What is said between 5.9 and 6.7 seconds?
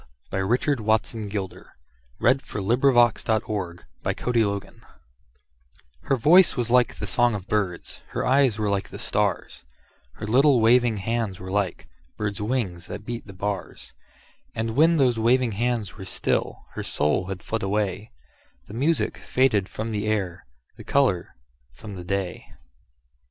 HER voice